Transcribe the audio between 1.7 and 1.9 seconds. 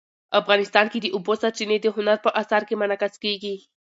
د